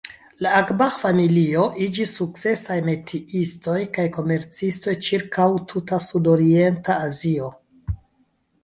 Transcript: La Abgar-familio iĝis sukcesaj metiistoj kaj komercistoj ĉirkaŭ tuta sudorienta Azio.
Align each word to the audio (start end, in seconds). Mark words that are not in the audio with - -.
La 0.43 0.51
Abgar-familio 0.59 1.65
iĝis 1.87 2.13
sukcesaj 2.19 2.77
metiistoj 2.87 3.77
kaj 3.99 4.07
komercistoj 4.17 4.97
ĉirkaŭ 5.11 5.49
tuta 5.75 6.03
sudorienta 6.11 6.99
Azio. 7.09 7.55